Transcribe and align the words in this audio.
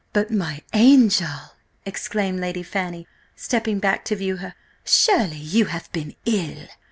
"But, 0.13 0.31
my 0.31 0.61
angel!" 0.73 1.53
exclaimed 1.85 2.39
Lady 2.39 2.63
Fanny, 2.63 3.05
stepping 3.35 3.77
back 3.77 4.03
to 4.05 4.15
view 4.15 4.37
her, 4.37 4.55
"surely 4.83 5.37
you 5.37 5.65
have 5.65 5.91
been 5.91 6.15
ill?" 6.25 6.65